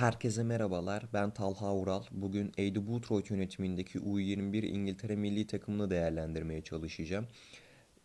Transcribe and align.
Herkese 0.00 0.42
merhabalar. 0.42 1.04
Ben 1.12 1.30
Talha 1.30 1.74
Ural. 1.74 2.02
Bugün 2.10 2.52
Eddie 2.56 2.86
Boothroyd 2.86 3.30
yönetimindeki 3.30 3.98
U21 3.98 4.66
İngiltere 4.66 5.16
milli 5.16 5.46
takımını 5.46 5.90
değerlendirmeye 5.90 6.62
çalışacağım. 6.62 7.26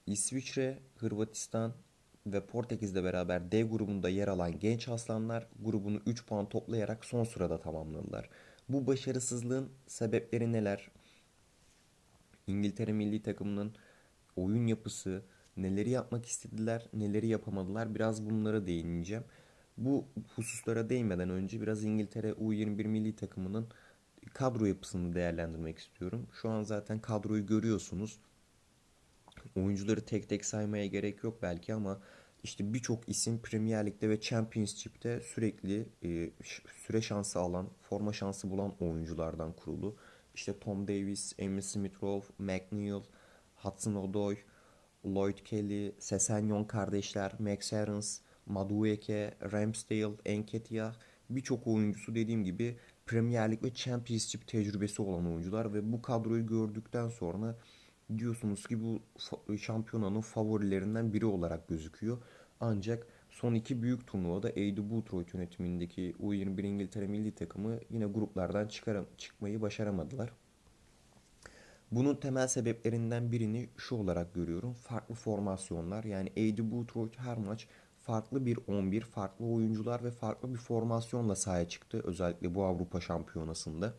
İsviçre, 0.08 0.80
Hırvatistan 0.96 1.74
ve 2.28 2.46
Portekiz'le 2.46 2.96
beraber 2.96 3.52
D 3.52 3.64
grubunda 3.64 4.10
yer 4.10 4.28
alan 4.28 4.60
genç 4.60 4.88
aslanlar 4.88 5.48
grubunu 5.60 6.02
3 6.06 6.26
puan 6.26 6.50
toplayarak 6.50 7.06
son 7.06 7.24
sırada 7.24 7.60
tamamladılar. 7.60 8.30
Bu 8.70 8.88
başarısızlığın 8.88 9.70
sebepleri 9.88 10.52
neler? 10.52 10.92
İngiltere 12.48 12.94
milli 12.94 13.22
takımının 13.22 13.76
oyun 14.36 14.68
yapısı, 14.68 15.24
neleri 15.58 15.90
yapmak 15.90 16.26
istediler, 16.26 16.88
neleri 16.94 17.28
yapamadılar 17.28 17.96
biraz 17.96 18.30
bunlara 18.30 18.68
değineceğim. 18.68 19.24
Bu 19.78 20.06
hususlara 20.36 20.90
değinmeden 20.90 21.30
önce 21.30 21.62
biraz 21.62 21.84
İngiltere 21.84 22.30
U21 22.32 22.88
milli 22.88 23.16
takımının 23.16 23.68
kadro 24.34 24.66
yapısını 24.66 25.16
değerlendirmek 25.16 25.78
istiyorum. 25.80 26.28
Şu 26.42 26.50
an 26.50 26.64
zaten 26.64 27.00
kadroyu 27.00 27.46
görüyorsunuz. 27.46 28.20
Oyuncuları 29.56 30.06
tek 30.06 30.30
tek 30.30 30.46
saymaya 30.46 30.86
gerek 30.86 31.24
yok 31.24 31.42
belki 31.42 31.74
ama 31.74 32.02
işte 32.44 32.74
birçok 32.74 33.10
isim 33.10 33.42
Premier 33.42 33.86
Lig'de 33.86 34.10
ve 34.10 34.22
Championship'te 34.22 35.22
sürekli 35.22 35.90
e, 36.04 36.32
süre 36.86 37.02
şansı 37.02 37.40
alan, 37.40 37.70
forma 37.82 38.14
şansı 38.14 38.50
bulan 38.50 38.74
oyunculardan 38.80 39.54
kurulu. 39.54 39.96
İşte 40.36 40.60
Tom 40.60 40.88
Davis, 40.88 41.34
Emil 41.38 41.62
Smith-Rowe, 41.62 42.24
McNeil, 42.40 43.04
Hudson-Odoi, 43.64 44.38
Lloyd 45.06 45.38
Kelly, 45.38 45.96
Sessegnon 46.00 46.64
kardeşler, 46.64 47.36
Max 47.40 47.74
Aarons, 47.74 48.20
Madueke, 48.46 49.34
Ramsdale, 49.52 50.16
Enketia 50.26 50.92
birçok 51.30 51.68
oyuncusu 51.68 52.16
dediğim 52.16 52.44
gibi 52.44 52.78
Premier 53.06 53.52
Lig 53.52 53.64
ve 53.64 53.74
Championship 53.74 54.48
tecrübesi 54.48 55.02
olan 55.02 55.28
oyuncular 55.28 55.74
ve 55.74 55.92
bu 55.92 56.02
kadroyu 56.02 56.46
gördükten 56.46 57.10
sonra 57.10 57.56
diyorsunuz 58.18 58.68
ki 58.68 58.78
bu 58.84 59.00
şampiyonanın 59.58 60.22
favorilerinden 60.22 61.14
biri 61.14 61.26
olarak 61.26 61.68
gözüküyor. 61.68 62.18
Ancak 62.60 63.08
son 63.30 63.54
iki 63.54 63.82
büyük 63.82 64.08
turnuvada 64.08 64.50
Eddie 64.50 64.90
Boothroyd 64.90 65.28
yönetimindeki 65.34 66.16
U21 66.20 66.62
İngiltere 66.62 67.08
milli 67.08 67.36
takımı 67.36 67.80
yine 67.90 68.06
gruplardan 68.06 68.68
çıkar 68.68 69.06
çıkmayı 69.18 69.62
başaramadılar. 69.62 70.32
Bunun 71.92 72.16
temel 72.16 72.48
sebeplerinden 72.48 73.32
birini 73.32 73.70
şu 73.78 73.96
olarak 73.96 74.34
görüyorum. 74.34 74.74
Farklı 74.74 75.16
formasyonlar. 75.16 76.04
Yani 76.04 76.32
Eddie 76.36 76.72
Boothroyd 76.72 77.14
her 77.18 77.38
maç 77.38 77.68
farklı 78.06 78.46
bir 78.46 78.60
11, 78.68 79.02
farklı 79.02 79.46
oyuncular 79.46 80.04
ve 80.04 80.12
farklı 80.12 80.54
bir 80.54 80.60
formasyonla 80.60 81.36
sahaya 81.36 81.70
çıktı. 81.70 82.02
Özellikle 82.04 82.56
bu 82.56 82.64
Avrupa 82.64 83.02
Şampiyonası'nda. 83.02 83.94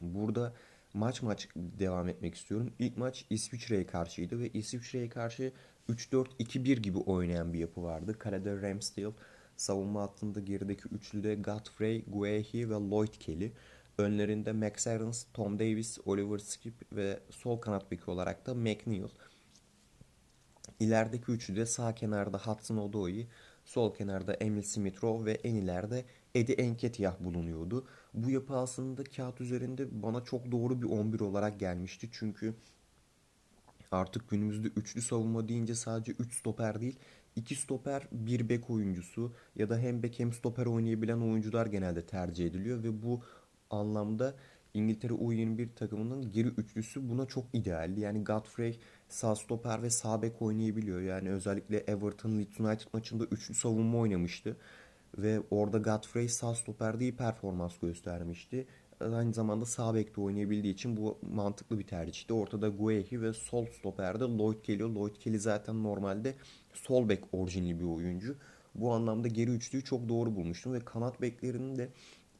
Burada 0.00 0.52
maç 0.94 1.22
maç 1.22 1.48
devam 1.56 2.08
etmek 2.08 2.34
istiyorum. 2.34 2.72
İlk 2.78 2.96
maç 2.96 3.24
İsviçre'ye 3.30 3.86
karşıydı 3.86 4.40
ve 4.40 4.48
İsviçre'ye 4.48 5.08
karşı 5.08 5.52
3-4-2-1 5.88 6.80
gibi 6.80 6.98
oynayan 6.98 7.52
bir 7.52 7.58
yapı 7.58 7.82
vardı. 7.82 8.18
Kalede 8.18 8.62
Ramsdale, 8.62 9.12
savunma 9.56 10.02
hattında 10.02 10.40
gerideki 10.40 10.88
üçlüde 10.88 11.34
Godfrey, 11.34 12.04
Guehi 12.08 12.70
ve 12.70 12.74
Lloyd 12.74 13.14
Kelly. 13.20 13.52
Önlerinde 13.98 14.52
Max 14.52 14.86
Aarons, 14.86 15.24
Tom 15.34 15.58
Davis, 15.58 15.98
Oliver 16.06 16.38
Skip 16.38 16.74
ve 16.92 17.20
sol 17.30 17.58
kanat 17.60 17.90
beki 17.90 18.10
olarak 18.10 18.46
da 18.46 18.54
McNeil. 18.54 19.08
İlerideki 20.80 21.32
üçlü 21.32 21.56
de 21.56 21.66
sağ 21.66 21.94
kenarda 21.94 22.38
Hudson 22.38 22.76
Odoi, 22.76 23.26
sol 23.64 23.94
kenarda 23.94 24.34
Emil 24.34 24.62
Smith-Rowe 24.62 25.24
ve 25.24 25.32
en 25.32 25.54
ileride 25.54 26.04
Eddie 26.34 26.72
Nketiah 26.72 27.20
bulunuyordu. 27.20 27.86
Bu 28.14 28.30
yapı 28.30 28.56
aslında 28.56 29.04
kağıt 29.04 29.40
üzerinde 29.40 30.02
bana 30.02 30.24
çok 30.24 30.52
doğru 30.52 30.82
bir 30.82 30.86
11 30.86 31.20
olarak 31.20 31.60
gelmişti. 31.60 32.08
Çünkü 32.12 32.54
artık 33.92 34.30
günümüzde 34.30 34.68
üçlü 34.68 35.02
savunma 35.02 35.48
deyince 35.48 35.74
sadece 35.74 36.12
3 36.12 36.34
stoper 36.34 36.80
değil, 36.80 36.98
2 37.36 37.54
stoper, 37.54 38.08
bir 38.12 38.48
bek 38.48 38.70
oyuncusu 38.70 39.32
ya 39.56 39.70
da 39.70 39.78
hem 39.78 40.02
bek 40.02 40.18
hem 40.18 40.32
stoper 40.32 40.66
oynayabilen 40.66 41.20
oyuncular 41.20 41.66
genelde 41.66 42.06
tercih 42.06 42.46
ediliyor 42.46 42.82
ve 42.82 43.02
bu 43.02 43.20
anlamda 43.70 44.34
İngiltere 44.74 45.12
U21 45.12 45.74
takımının 45.74 46.32
geri 46.32 46.48
üçlüsü 46.48 47.08
buna 47.08 47.26
çok 47.26 47.44
idealdi. 47.52 48.00
Yani 48.00 48.24
Godfrey 48.24 48.78
sağ 49.08 49.36
stoper 49.36 49.82
ve 49.82 49.90
sağ 49.90 50.22
bek 50.22 50.42
oynayabiliyor. 50.42 51.00
Yani 51.00 51.30
özellikle 51.30 51.78
Everton 51.78 52.38
Leeds 52.38 52.60
United 52.60 52.86
maçında 52.92 53.24
üçlü 53.24 53.54
savunma 53.54 53.98
oynamıştı. 53.98 54.56
Ve 55.18 55.40
orada 55.50 55.78
Godfrey 55.78 56.28
sağ 56.28 56.54
stoperde 56.54 57.04
iyi 57.04 57.16
performans 57.16 57.78
göstermişti. 57.78 58.66
Aynı 59.00 59.32
zamanda 59.32 59.66
sağ 59.66 59.94
bekte 59.94 60.20
oynayabildiği 60.20 60.74
için 60.74 60.96
bu 60.96 61.18
mantıklı 61.34 61.78
bir 61.78 61.86
tercihti. 61.86 62.32
Ortada 62.32 62.68
Guehi 62.68 63.22
ve 63.22 63.32
sol 63.32 63.66
stoperde 63.66 64.24
Lloyd 64.24 64.64
geliyor. 64.64 64.88
Lloyd 64.88 65.16
Kelly 65.16 65.38
zaten 65.38 65.82
normalde 65.82 66.34
sol 66.72 67.08
bek 67.08 67.24
orijinli 67.32 67.80
bir 67.80 67.84
oyuncu. 67.84 68.36
Bu 68.74 68.92
anlamda 68.92 69.28
geri 69.28 69.50
üçlüyü 69.50 69.84
çok 69.84 70.08
doğru 70.08 70.36
bulmuştum 70.36 70.72
ve 70.72 70.80
kanat 70.80 71.20
beklerinin 71.20 71.76
de 71.76 71.88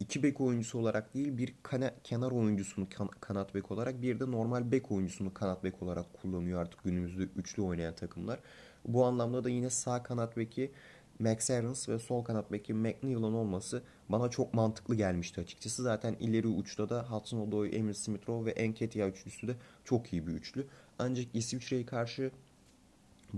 iki 0.00 0.22
bek 0.22 0.40
oyuncusu 0.40 0.78
olarak 0.78 1.14
değil 1.14 1.38
bir 1.38 1.54
kana, 1.62 1.90
kenar 2.04 2.30
oyuncusunu 2.30 2.86
kan, 2.96 3.08
kanat 3.08 3.54
bek 3.54 3.70
olarak 3.70 4.02
bir 4.02 4.20
de 4.20 4.30
normal 4.30 4.72
bek 4.72 4.92
oyuncusunu 4.92 5.34
kanat 5.34 5.64
bek 5.64 5.82
olarak 5.82 6.06
kullanıyor 6.22 6.60
artık 6.60 6.84
günümüzde 6.84 7.22
üçlü 7.22 7.62
oynayan 7.62 7.94
takımlar. 7.94 8.40
Bu 8.84 9.04
anlamda 9.04 9.44
da 9.44 9.48
yine 9.50 9.70
sağ 9.70 10.02
kanat 10.02 10.36
beki 10.36 10.72
Max 11.18 11.50
Aarons 11.50 11.88
ve 11.88 11.98
sol 11.98 12.24
kanat 12.24 12.52
beki 12.52 12.74
McNeil'ın 12.74 13.32
olması 13.32 13.82
bana 14.08 14.30
çok 14.30 14.54
mantıklı 14.54 14.94
gelmişti 14.94 15.40
açıkçası. 15.40 15.82
Zaten 15.82 16.16
ileri 16.20 16.48
uçta 16.48 16.88
da 16.88 17.10
Hudson 17.10 17.38
Odoi, 17.38 17.68
Emil 17.68 17.94
Smith-Rowe 17.94 18.44
ve 18.44 18.50
Enketia 18.50 19.08
üçlüsü 19.08 19.48
de 19.48 19.56
çok 19.84 20.12
iyi 20.12 20.26
bir 20.26 20.32
üçlü. 20.32 20.66
Ancak 20.98 21.26
İsviçre'ye 21.34 21.86
karşı 21.86 22.30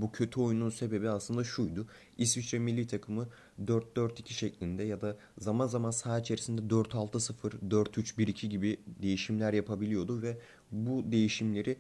bu 0.03 0.13
kötü 0.13 0.41
oyunun 0.41 0.71
sebebi 0.71 1.09
aslında 1.09 1.45
şuydu. 1.45 1.87
İsviçre 2.19 2.59
milli 2.59 2.87
takımı 2.87 3.29
4-4-2 3.65 4.33
şeklinde 4.33 4.83
ya 4.83 5.01
da 5.01 5.17
zaman 5.39 5.67
zaman 5.67 5.91
saha 5.91 6.19
içerisinde 6.19 6.61
4-6-0, 6.75 7.33
4-3-1-2 7.71 8.47
gibi 8.47 8.81
değişimler 8.87 9.53
yapabiliyordu 9.53 10.23
ve 10.23 10.39
bu 10.73 11.13
değişimleri 11.13 11.77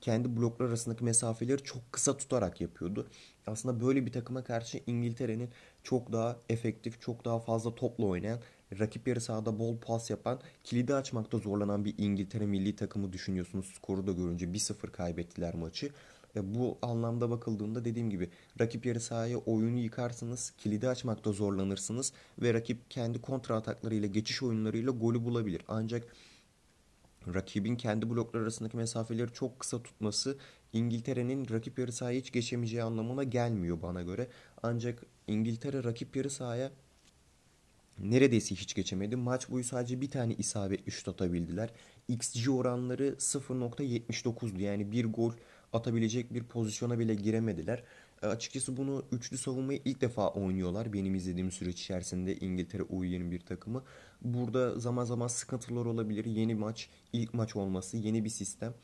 kendi 0.00 0.36
bloklar 0.36 0.66
arasındaki 0.66 1.04
mesafeleri 1.04 1.62
çok 1.62 1.92
kısa 1.92 2.16
tutarak 2.16 2.60
yapıyordu. 2.60 3.06
Aslında 3.46 3.80
böyle 3.86 4.06
bir 4.06 4.12
takıma 4.12 4.44
karşı 4.44 4.80
İngiltere'nin 4.86 5.50
çok 5.82 6.12
daha 6.12 6.36
efektif, 6.48 7.00
çok 7.00 7.24
daha 7.24 7.38
fazla 7.38 7.74
topla 7.74 8.04
oynayan, 8.04 8.40
rakip 8.78 9.08
yarı 9.08 9.20
sahada 9.20 9.58
bol 9.58 9.78
pas 9.78 10.10
yapan, 10.10 10.40
kilidi 10.64 10.94
açmakta 10.94 11.38
zorlanan 11.38 11.84
bir 11.84 11.94
İngiltere 11.98 12.46
milli 12.46 12.76
takımı 12.76 13.12
düşünüyorsunuz. 13.12 13.66
Skoru 13.66 14.06
da 14.06 14.12
görünce 14.12 14.46
1-0 14.46 14.90
kaybettiler 14.90 15.54
maçı. 15.54 15.90
E, 16.36 16.54
bu 16.54 16.78
anlamda 16.82 17.30
bakıldığında 17.30 17.84
dediğim 17.84 18.10
gibi 18.10 18.30
rakip 18.60 18.86
yarı 18.86 19.00
sahaya 19.00 19.38
oyunu 19.38 19.78
yıkarsınız, 19.78 20.50
kilidi 20.58 20.88
açmakta 20.88 21.32
zorlanırsınız 21.32 22.12
ve 22.42 22.54
rakip 22.54 22.90
kendi 22.90 23.20
kontra 23.20 23.56
ataklarıyla, 23.56 24.08
geçiş 24.08 24.42
oyunlarıyla 24.42 24.92
golü 24.92 25.24
bulabilir. 25.24 25.62
Ancak 25.68 26.06
rakibin 27.34 27.76
kendi 27.76 28.10
bloklar 28.10 28.40
arasındaki 28.40 28.76
mesafeleri 28.76 29.32
çok 29.32 29.60
kısa 29.60 29.82
tutması 29.82 30.38
İngiltere'nin 30.72 31.50
rakip 31.50 31.78
yarı 31.78 31.92
sahaya 31.92 32.20
hiç 32.20 32.32
geçemeyeceği 32.32 32.82
anlamına 32.82 33.24
gelmiyor 33.24 33.82
bana 33.82 34.02
göre. 34.02 34.28
Ancak 34.62 35.02
İngiltere 35.26 35.84
rakip 35.84 36.16
yarı 36.16 36.30
sahaya 36.30 36.72
neredeyse 37.98 38.54
hiç 38.54 38.74
geçemedi. 38.74 39.16
Maç 39.16 39.50
boyu 39.50 39.64
sadece 39.64 40.00
bir 40.00 40.10
tane 40.10 40.34
isabetli 40.34 40.92
şut 40.92 41.08
atabildiler. 41.08 41.70
XG 42.08 42.48
oranları 42.48 43.08
0.79'du. 43.08 44.60
Yani 44.60 44.92
bir 44.92 45.04
gol 45.04 45.32
atabilecek 45.72 46.34
bir 46.34 46.44
pozisyona 46.44 46.98
bile 46.98 47.14
giremediler. 47.14 47.82
E, 48.22 48.26
açıkçası 48.26 48.76
bunu 48.76 49.04
üçlü 49.12 49.38
savunmayı 49.38 49.80
ilk 49.84 50.00
defa 50.00 50.28
oynuyorlar. 50.28 50.92
Benim 50.92 51.14
izlediğim 51.14 51.50
süreç 51.50 51.80
içerisinde 51.80 52.36
İngiltere 52.36 52.82
U21 52.82 53.44
takımı. 53.44 53.82
Burada 54.22 54.80
zaman 54.80 55.04
zaman 55.04 55.26
sıkıntılar 55.26 55.86
olabilir. 55.86 56.24
Yeni 56.24 56.54
maç, 56.54 56.88
ilk 57.12 57.34
maç 57.34 57.56
olması, 57.56 57.96
yeni 57.96 58.24
bir 58.24 58.30
sistem. 58.30 58.74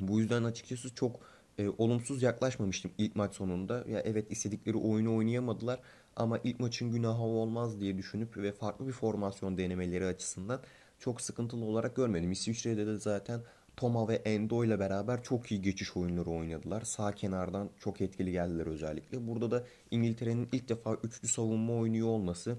Bu 0.00 0.20
yüzden 0.20 0.44
açıkçası 0.44 0.94
çok 0.94 1.20
e, 1.58 1.68
olumsuz 1.68 2.22
yaklaşmamıştım 2.22 2.90
ilk 2.98 3.16
maç 3.16 3.34
sonunda. 3.34 3.84
Ya 3.88 4.00
evet 4.00 4.32
istedikleri 4.32 4.76
oyunu 4.76 5.16
oynayamadılar 5.16 5.80
ama 6.16 6.38
ilk 6.44 6.60
maçın 6.60 6.92
günahı 6.92 7.22
olmaz 7.22 7.80
diye 7.80 7.98
düşünüp 7.98 8.36
ve 8.36 8.52
farklı 8.52 8.86
bir 8.86 8.92
formasyon 8.92 9.58
denemeleri 9.58 10.06
açısından 10.06 10.60
çok 10.98 11.20
sıkıntılı 11.20 11.64
olarak 11.64 11.96
görmedim. 11.96 12.32
İsviçre'de 12.32 12.86
de 12.86 12.96
zaten 12.96 13.40
Toma 13.80 14.08
ve 14.08 14.14
Endo 14.14 14.64
ile 14.64 14.78
beraber 14.78 15.22
çok 15.22 15.52
iyi 15.52 15.62
geçiş 15.62 15.96
oyunları 15.96 16.30
oynadılar. 16.30 16.82
Sağ 16.82 17.12
kenardan 17.12 17.70
çok 17.78 18.00
etkili 18.00 18.32
geldiler 18.32 18.66
özellikle. 18.66 19.26
Burada 19.26 19.50
da 19.50 19.64
İngiltere'nin 19.90 20.48
ilk 20.52 20.68
defa 20.68 20.94
üçlü 20.94 21.28
savunma 21.28 21.72
oynuyor 21.72 22.08
olması 22.08 22.56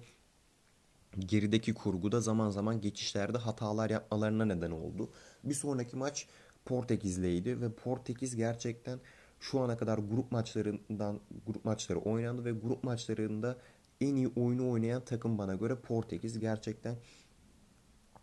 gerideki 1.20 1.74
kurguda 1.74 2.22
zaman 2.22 2.50
zaman 2.50 2.82
geçişlerde 2.82 3.38
hatalar 3.38 3.90
yapmalarına 3.90 4.46
neden 4.46 4.72
oldu. 4.72 5.10
Bir 5.44 5.54
sonraki 5.54 5.98
maç 5.98 6.28
Portekiz'leydi 6.66 7.62
ve 7.62 7.72
Portekiz 7.72 8.36
gerçekten 8.36 9.00
şu 9.40 9.60
ana 9.60 9.78
kadar 9.78 9.98
grup 9.98 10.32
maçlarından 10.32 11.20
grup 11.48 11.66
maçları 11.66 12.00
oynandı 12.00 12.46
ve 12.46 12.52
grup 12.52 12.84
maçlarında 12.84 13.58
en 14.02 14.16
iyi 14.16 14.28
oyunu 14.36 14.72
oynayan 14.72 15.06
takım 15.06 15.38
bana 15.38 15.56
göre 15.56 15.76
Portekiz. 15.76 16.40
Gerçekten 16.40 16.96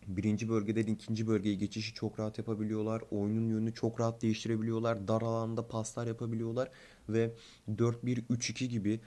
birinci 0.09 0.49
bölgeden 0.49 0.87
ikinci 0.87 1.27
bölgeye 1.27 1.55
geçişi 1.55 1.95
çok 1.95 2.21
rahat 2.21 2.39
yapabiliyorlar. 2.39 3.03
Oyunun 3.11 3.49
yönünü 3.49 3.75
çok 3.75 4.01
rahat 4.01 4.23
değiştirebiliyorlar. 4.23 5.09
Dar 5.09 5.23
alanda 5.23 5.69
paslar 5.69 6.07
yapabiliyorlar 6.07 6.71
ve 7.09 7.35
4-1-3-2 7.69 8.65
gibi 8.65 9.01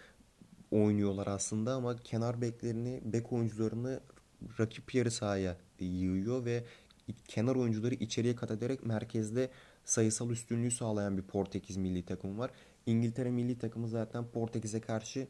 oynuyorlar 0.71 1.27
aslında 1.27 1.73
ama 1.73 1.97
kenar 1.97 2.41
beklerini, 2.41 3.01
bek 3.05 3.33
oyuncularını 3.33 3.99
rakip 4.59 4.95
yarı 4.95 5.11
sahaya 5.11 5.57
yığıyor 5.79 6.45
ve 6.45 6.63
kenar 7.27 7.55
oyuncuları 7.55 7.95
içeriye 7.95 8.35
kat 8.35 8.51
ederek 8.51 8.85
merkezde 8.85 9.49
sayısal 9.85 10.29
üstünlüğü 10.29 10.71
sağlayan 10.71 11.17
bir 11.17 11.23
Portekiz 11.23 11.77
milli 11.77 12.05
takımı 12.05 12.37
var. 12.37 12.51
İngiltere 12.85 13.31
milli 13.31 13.57
takımı 13.57 13.87
zaten 13.87 14.27
Portekiz'e 14.27 14.81
karşı 14.81 15.27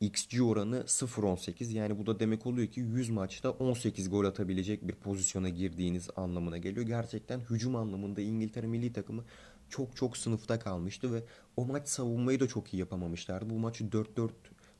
XG 0.00 0.42
oranı 0.42 0.76
0.18 0.86 1.72
yani 1.72 1.98
bu 1.98 2.06
da 2.06 2.20
demek 2.20 2.46
oluyor 2.46 2.68
ki 2.68 2.80
100 2.80 3.10
maçta 3.10 3.50
18 3.50 4.10
gol 4.10 4.24
atabilecek 4.24 4.88
bir 4.88 4.94
pozisyona 4.94 5.48
girdiğiniz 5.48 6.08
anlamına 6.16 6.58
geliyor. 6.58 6.86
Gerçekten 6.86 7.40
hücum 7.40 7.76
anlamında 7.76 8.20
İngiltere 8.20 8.66
milli 8.66 8.92
takımı 8.92 9.24
çok 9.68 9.96
çok 9.96 10.16
sınıfta 10.16 10.58
kalmıştı 10.58 11.12
ve 11.12 11.22
o 11.56 11.64
maç 11.64 11.88
savunmayı 11.88 12.40
da 12.40 12.48
çok 12.48 12.74
iyi 12.74 12.78
yapamamışlardı. 12.78 13.50
Bu 13.50 13.58
maçı 13.58 13.84
4-4 13.84 14.30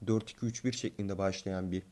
4-2-3-1 0.07 0.73
şeklinde 0.73 1.19
başlayan 1.19 1.73
bir 1.73 1.83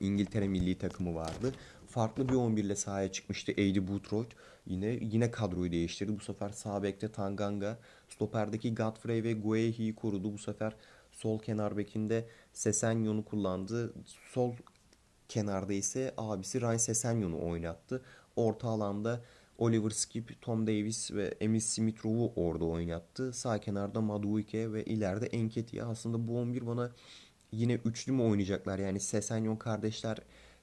İngiltere 0.00 0.48
milli 0.48 0.78
takımı 0.78 1.14
vardı. 1.14 1.52
Farklı 1.86 2.28
bir 2.28 2.34
11 2.34 2.64
ile 2.64 2.76
sahaya 2.76 3.12
çıkmıştı 3.12 3.52
Aidy 3.58 3.88
Boothroyd. 3.88 4.30
Yine 4.66 4.98
yine 5.00 5.30
kadroyu 5.30 5.72
değiştirdi. 5.72 6.18
Bu 6.18 6.20
sefer 6.20 6.48
sağ 6.48 6.82
bekte 6.82 7.12
Tanganga, 7.12 7.78
stoperdeki 8.08 8.74
Godfrey 8.74 9.22
ve 9.24 9.32
Guehi'yi 9.32 9.94
korudu. 9.94 10.32
Bu 10.32 10.38
sefer 10.38 10.72
sol 11.18 11.38
kenar 11.38 11.76
bekinde 11.76 12.28
Sesenyon'u 12.52 13.24
kullandı. 13.24 13.94
Sol 14.32 14.54
kenarda 15.28 15.72
ise 15.72 16.14
abisi 16.16 16.60
Ryan 16.60 16.76
Sesenyon'u 16.76 17.50
oynattı. 17.50 18.02
Orta 18.36 18.68
alanda 18.68 19.20
Oliver 19.58 19.90
Skip, 19.90 20.42
Tom 20.42 20.66
Davis 20.66 21.12
ve 21.12 21.34
Emil 21.40 21.60
Smith 21.60 22.04
Rowe'u 22.04 22.32
orada 22.36 22.64
oynattı. 22.64 23.32
Sağ 23.32 23.58
kenarda 23.58 24.00
Maduike 24.00 24.72
ve 24.72 24.84
ileride 24.84 25.26
Enketia. 25.26 25.88
Aslında 25.88 26.28
bu 26.28 26.38
11 26.38 26.66
bana 26.66 26.92
yine 27.52 27.74
üçlü 27.74 28.12
mü 28.12 28.22
oynayacaklar? 28.22 28.78
Yani 28.78 29.00
Sesenyon 29.00 29.56
kardeşler 29.56 30.18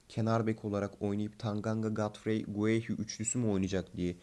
kenar 0.10 0.48
bek 0.48 0.66
olarak 0.66 1.02
oynayıp 1.02 1.40
Tanganga, 1.40 1.90
Godfrey, 1.90 2.44
Guehi 2.44 2.94
üçlüsü 2.94 3.40
mü 3.40 3.52
oynayacak 3.52 3.98
diye 3.98 4.16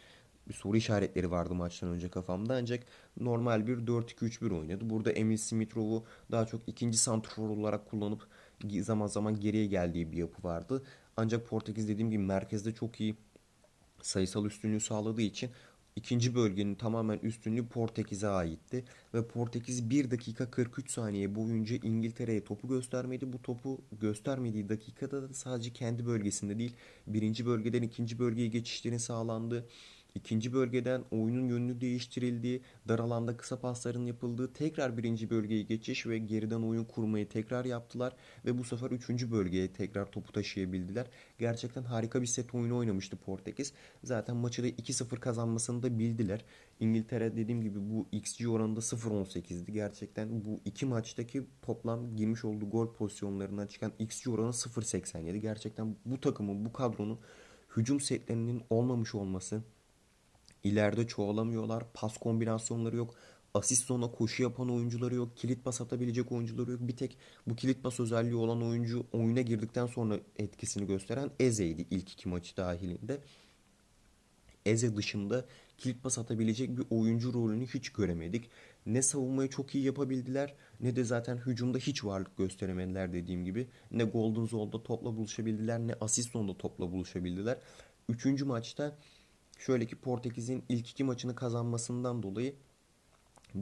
bir 0.48 0.54
soru 0.54 0.76
işaretleri 0.76 1.30
vardı 1.30 1.54
maçtan 1.54 1.88
önce 1.90 2.08
kafamda. 2.08 2.54
Ancak 2.54 2.84
normal 3.20 3.66
bir 3.66 3.78
4-2-3-1 3.78 4.58
oynadı. 4.58 4.90
Burada 4.90 5.12
Emil 5.12 5.36
Smith 5.36 5.76
Rowe'u 5.76 6.04
daha 6.30 6.46
çok 6.46 6.60
ikinci 6.66 6.98
santrfor 6.98 7.48
olarak 7.48 7.90
kullanıp 7.90 8.26
zaman 8.80 9.06
zaman 9.06 9.40
geriye 9.40 9.66
geldiği 9.66 10.12
bir 10.12 10.16
yapı 10.16 10.48
vardı. 10.48 10.82
Ancak 11.16 11.48
Portekiz 11.48 11.88
dediğim 11.88 12.10
gibi 12.10 12.22
merkezde 12.22 12.74
çok 12.74 13.00
iyi 13.00 13.16
sayısal 14.02 14.46
üstünlüğü 14.46 14.80
sağladığı 14.80 15.22
için 15.22 15.50
ikinci 15.96 16.34
bölgenin 16.34 16.74
tamamen 16.74 17.18
üstünlüğü 17.18 17.66
Portekiz'e 17.66 18.28
aitti. 18.28 18.84
Ve 19.14 19.28
Portekiz 19.28 19.90
1 19.90 20.10
dakika 20.10 20.50
43 20.50 20.90
saniye 20.90 21.34
boyunca 21.34 21.76
İngiltere'ye 21.82 22.44
topu 22.44 22.68
göstermedi. 22.68 23.32
Bu 23.32 23.42
topu 23.42 23.80
göstermediği 24.00 24.68
dakikada 24.68 25.28
da 25.28 25.34
sadece 25.34 25.72
kendi 25.72 26.06
bölgesinde 26.06 26.58
değil 26.58 26.74
birinci 27.06 27.46
bölgeden 27.46 27.82
ikinci 27.82 28.18
bölgeye 28.18 28.48
geçişlerin 28.48 28.98
sağlandığı 28.98 29.66
İkinci 30.14 30.52
bölgeden 30.52 31.04
oyunun 31.10 31.48
yönünü 31.48 31.80
değiştirildiği, 31.80 32.62
dar 32.88 32.98
alanda 32.98 33.36
kısa 33.36 33.60
pasların 33.60 34.06
yapıldığı 34.06 34.52
tekrar 34.52 34.98
birinci 34.98 35.30
bölgeye 35.30 35.62
geçiş 35.62 36.06
ve 36.06 36.18
geriden 36.18 36.62
oyun 36.62 36.84
kurmayı 36.84 37.28
tekrar 37.28 37.64
yaptılar 37.64 38.16
ve 38.44 38.58
bu 38.58 38.64
sefer 38.64 38.90
üçüncü 38.90 39.32
bölgeye 39.32 39.72
tekrar 39.72 40.12
topu 40.12 40.32
taşıyabildiler. 40.32 41.06
Gerçekten 41.38 41.82
harika 41.82 42.22
bir 42.22 42.26
set 42.26 42.54
oyunu 42.54 42.76
oynamıştı 42.76 43.16
Portekiz. 43.16 43.72
Zaten 44.04 44.36
maçı 44.36 44.62
da 44.62 44.68
2-0 44.68 45.20
kazanmasını 45.20 45.82
da 45.82 45.98
bildiler. 45.98 46.44
İngiltere 46.80 47.36
dediğim 47.36 47.62
gibi 47.62 47.78
bu 47.90 48.08
XG 48.12 48.48
oranında 48.48 48.80
0.18'di. 48.80 49.72
Gerçekten 49.72 50.44
bu 50.44 50.60
iki 50.64 50.86
maçtaki 50.86 51.46
toplam 51.62 52.16
girmiş 52.16 52.44
olduğu 52.44 52.70
gol 52.70 52.94
pozisyonlarından 52.94 53.66
çıkan 53.66 53.92
XG 53.98 54.28
oranı 54.28 54.52
0.87. 54.52 55.36
Gerçekten 55.36 55.96
bu 56.04 56.20
takımın, 56.20 56.64
bu 56.64 56.72
kadronun 56.72 57.18
hücum 57.76 58.00
setlerinin 58.00 58.62
olmamış 58.70 59.14
olması 59.14 59.62
İleride 60.64 61.06
çoğalamıyorlar. 61.06 61.84
Pas 61.94 62.18
kombinasyonları 62.18 62.96
yok. 62.96 63.14
Asist 63.54 63.84
sonra 63.84 64.06
koşu 64.06 64.42
yapan 64.42 64.70
oyuncuları 64.70 65.14
yok. 65.14 65.36
Kilit 65.36 65.64
pas 65.64 65.80
atabilecek 65.80 66.32
oyuncuları 66.32 66.70
yok. 66.70 66.80
Bir 66.80 66.96
tek 66.96 67.18
bu 67.46 67.56
kilit 67.56 67.82
pas 67.82 68.00
özelliği 68.00 68.34
olan 68.34 68.62
oyuncu 68.62 69.06
oyuna 69.12 69.40
girdikten 69.40 69.86
sonra 69.86 70.20
etkisini 70.36 70.86
gösteren 70.86 71.30
Eze'ydi 71.40 71.86
ilk 71.90 72.12
iki 72.12 72.28
maçı 72.28 72.56
dahilinde. 72.56 73.20
Eze 74.66 74.96
dışında 74.96 75.44
kilit 75.78 76.02
pas 76.02 76.18
atabilecek 76.18 76.76
bir 76.78 76.84
oyuncu 76.90 77.32
rolünü 77.32 77.66
hiç 77.66 77.88
göremedik. 77.92 78.50
Ne 78.86 79.02
savunmayı 79.02 79.50
çok 79.50 79.74
iyi 79.74 79.84
yapabildiler 79.84 80.54
ne 80.80 80.96
de 80.96 81.04
zaten 81.04 81.36
hücumda 81.36 81.78
hiç 81.78 82.04
varlık 82.04 82.36
gösteremediler 82.36 83.12
dediğim 83.12 83.44
gibi. 83.44 83.68
Ne 83.90 84.04
Golden 84.04 84.46
Zone'da 84.46 84.82
topla 84.82 85.16
buluşabildiler 85.16 85.78
ne 85.78 85.94
asist 86.00 86.32
zonda 86.32 86.58
topla 86.58 86.92
buluşabildiler. 86.92 87.58
Üçüncü 88.08 88.44
maçta 88.44 88.98
Şöyle 89.66 89.86
ki 89.86 89.96
Portekiz'in 89.96 90.64
ilk 90.68 90.90
iki 90.90 91.04
maçını 91.04 91.34
kazanmasından 91.34 92.22
dolayı 92.22 92.54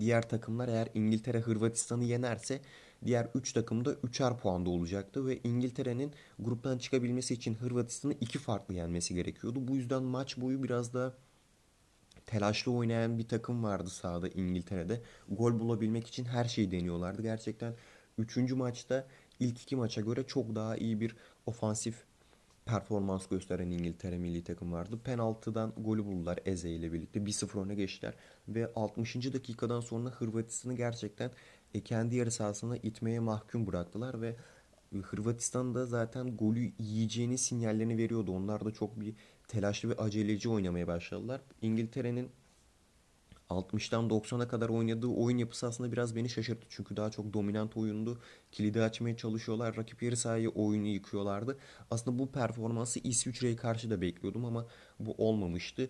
diğer 0.01 0.29
takımlar 0.29 0.69
eğer 0.69 0.89
İngiltere 0.95 1.41
Hırvatistan'ı 1.41 2.05
yenerse 2.05 2.61
diğer 3.05 3.29
3 3.35 3.53
takım 3.53 3.85
da 3.85 3.93
3'er 3.93 4.39
puanda 4.39 4.71
olacaktı 4.71 5.27
ve 5.27 5.41
İngiltere'nin 5.45 6.13
gruptan 6.39 6.79
çıkabilmesi 6.79 7.35
için 7.35 7.55
Hırvatistan'ı 7.55 8.15
iki 8.21 8.39
farklı 8.39 8.75
yenmesi 8.75 9.15
gerekiyordu. 9.15 9.69
Bu 9.69 9.77
yüzden 9.77 10.03
maç 10.03 10.37
boyu 10.37 10.63
biraz 10.63 10.95
da 10.95 11.15
telaşlı 12.27 12.73
oynayan 12.73 13.19
bir 13.19 13.29
takım 13.29 13.65
vardı 13.65 13.91
sahada 13.91 14.29
İngiltere'de. 14.29 15.03
Gol 15.29 15.61
bulabilmek 15.61 16.07
için 16.07 16.25
her 16.25 16.45
şeyi 16.45 16.71
deniyorlardı. 16.71 17.23
Gerçekten 17.23 17.75
3. 18.19 18.53
maçta 18.53 19.07
ilk 19.41 19.63
iki 19.63 19.77
maça 19.77 20.01
göre 20.01 20.27
çok 20.27 20.55
daha 20.55 20.77
iyi 20.77 21.01
bir 21.01 21.17
ofansif 21.47 22.10
performans 22.71 23.27
gösteren 23.27 23.71
İngiltere 23.71 24.19
milli 24.19 24.45
takım 24.45 24.73
vardı. 24.73 24.99
Penaltıdan 25.05 25.73
golü 25.77 26.05
buldular 26.05 26.39
Eze 26.45 26.71
ile 26.71 26.93
birlikte. 26.93 27.21
1-0 27.21 27.65
öne 27.65 27.75
geçtiler. 27.75 28.15
Ve 28.49 28.73
60. 28.77 29.33
dakikadan 29.33 29.81
sonra 29.81 30.09
Hırvatistan'ı 30.09 30.75
gerçekten 30.75 31.31
e, 31.75 31.81
kendi 31.81 32.17
yarı 32.17 32.31
sahasına 32.31 32.77
itmeye 32.77 33.21
mahkum 33.21 33.67
bıraktılar 33.67 34.23
ve 34.23 34.37
Hırvatistan 35.03 35.75
da 35.75 35.87
zaten 35.87 36.37
golü 36.37 36.73
yiyeceğini 36.79 37.39
sinyallerini 37.39 37.99
veriyordu. 37.99 38.33
Onlar 38.33 38.65
da 38.65 38.71
çok 38.71 39.01
bir 39.01 39.15
telaşlı 39.49 39.89
ve 39.89 39.95
aceleci 39.95 40.49
oynamaya 40.49 40.87
başladılar. 40.87 41.41
İngiltere'nin 41.63 42.31
60'tan 43.51 44.09
90'a 44.09 44.49
kadar 44.49 44.69
oynadığı 44.69 45.07
oyun 45.07 45.39
yapısı 45.39 45.67
aslında 45.67 45.93
biraz 45.93 46.17
beni 46.17 46.29
şaşırttı. 46.29 46.67
Çünkü 46.71 46.97
daha 46.97 47.11
çok 47.11 47.33
dominant 47.33 47.77
oyundu. 47.77 48.19
Kilidi 48.53 48.83
açmaya 48.83 49.17
çalışıyorlar. 49.17 49.77
Rakip 49.77 50.03
yarı 50.03 50.17
sahaya 50.17 50.49
oyunu 50.49 50.87
yıkıyorlardı. 50.87 51.59
Aslında 51.91 52.19
bu 52.19 52.33
performansı 52.33 53.01
İsviçre'ye 53.01 53.57
karşı 53.57 53.91
da 53.91 54.01
bekliyordum 54.01 54.45
ama 54.45 54.67
bu 55.01 55.15
olmamıştı. 55.19 55.89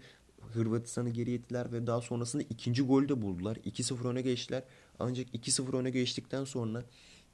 Hırvatistan'ı 0.53 1.11
geri 1.11 1.35
ettiler 1.35 1.73
ve 1.73 1.87
daha 1.87 2.01
sonrasında 2.01 2.43
ikinci 2.43 2.83
golü 2.83 3.09
de 3.09 3.23
buldular. 3.23 3.57
2-0 3.57 4.09
öne 4.09 4.23
geçtiler. 4.23 4.63
Ancak 4.99 5.35
2-0 5.35 5.77
öne 5.77 5.91
geçtikten 5.91 6.45
sonra 6.45 6.85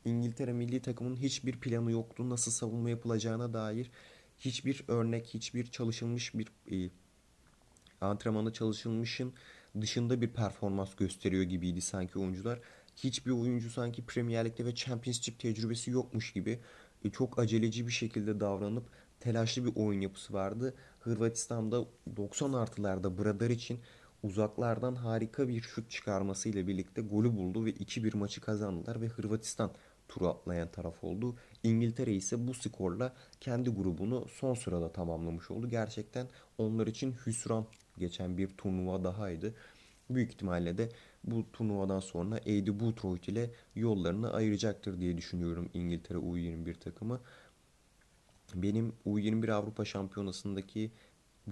İngiltere 0.05 0.53
milli 0.53 0.83
takımının 0.83 1.17
hiçbir 1.17 1.61
planı 1.61 1.93
yoktu. 1.93 2.31
Nasıl 2.31 2.51
savunma 2.51 2.91
yapılacağına 2.91 3.55
dair 3.55 3.91
hiçbir 4.39 4.85
örnek, 4.89 5.27
hiçbir 5.35 5.67
çalışılmış 5.67 6.35
bir 6.35 6.47
e, 6.73 6.91
antrenmanda 8.01 8.53
çalışılmışın 8.53 9.33
dışında 9.81 10.21
bir 10.21 10.29
performans 10.29 10.95
gösteriyor 10.95 11.43
gibiydi 11.43 11.81
sanki 11.81 12.19
oyuncular. 12.19 12.61
Hiçbir 12.97 13.31
oyuncu 13.31 13.71
sanki 13.71 14.07
Premier 14.07 14.45
Lig'de 14.45 14.65
ve 14.65 14.75
Championship 14.75 15.39
tecrübesi 15.39 15.91
yokmuş 15.91 16.33
gibi 16.33 16.61
e, 17.05 17.11
çok 17.11 17.39
aceleci 17.39 17.87
bir 17.87 17.93
şekilde 17.93 18.41
davranıp 18.41 18.85
telaşlı 19.21 19.65
bir 19.65 19.73
oyun 19.77 20.01
yapısı 20.01 20.33
vardı. 20.33 20.75
Hırvatistan'da 21.01 21.85
90 22.17 22.53
artılarda 22.53 23.19
Bradar 23.19 23.51
için 23.51 23.81
uzaklardan 24.23 24.95
harika 24.95 25.49
bir 25.49 25.61
şut 25.61 25.91
çıkarmasıyla 25.91 26.67
birlikte 26.67 27.03
golü 27.03 27.37
buldu 27.37 27.65
ve 27.65 27.71
2-1 27.71 28.17
maçı 28.17 28.41
kazandılar 28.41 29.01
ve 29.01 29.07
Hırvatistan 29.09 29.71
turu 30.09 30.29
atlayan 30.29 30.73
taraf 30.73 31.05
oldu. 31.05 31.37
İngiltere 31.63 32.15
ise 32.15 32.49
bu 32.49 32.55
skorla 32.55 33.15
kendi 33.41 33.71
grubunu 33.71 34.27
son 34.29 34.55
sırada 34.55 34.93
tamamlamış 34.93 35.51
oldu. 35.51 35.69
Gerçekten 35.69 36.29
onlar 36.59 36.87
için 36.87 37.15
hüsran 37.27 37.67
geçen 37.99 38.39
bir 38.39 38.49
turnuva 38.49 39.05
dahaydı. 39.05 39.55
Büyük 40.11 40.31
ihtimalle 40.31 40.79
de 40.79 40.89
bu 41.25 41.53
turnuvadan 41.53 42.01
sonra 42.01 42.35
Aidy 42.47 42.71
Boothroyd 42.81 43.25
ile 43.25 43.51
yollarını 43.75 44.33
ayıracaktır 44.33 45.01
diye 45.01 45.19
düşünüyorum 45.19 45.71
İngiltere 45.75 46.19
U21 46.19 46.75
takımı. 46.79 47.21
Benim 48.55 48.93
U21 49.07 49.53
Avrupa 49.53 49.85
Şampiyonası'ndaki 49.85 50.91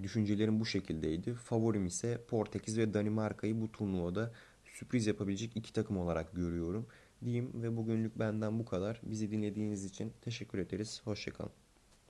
düşüncelerim 0.03 0.59
bu 0.59 0.65
şekildeydi. 0.65 1.33
Favorim 1.33 1.85
ise 1.85 2.21
Portekiz 2.27 2.77
ve 2.77 2.93
Danimarka'yı 2.93 3.61
bu 3.61 3.71
turnuvada 3.71 4.31
sürpriz 4.65 5.07
yapabilecek 5.07 5.51
iki 5.55 5.73
takım 5.73 5.97
olarak 5.97 6.35
görüyorum. 6.35 6.87
Diyeyim 7.23 7.63
ve 7.63 7.77
bugünlük 7.77 8.19
benden 8.19 8.59
bu 8.59 8.65
kadar. 8.65 9.01
Bizi 9.03 9.31
dinlediğiniz 9.31 9.85
için 9.85 10.13
teşekkür 10.21 10.59
ederiz. 10.59 11.01
Hoşça 11.03 11.33
kalın. 11.33 11.64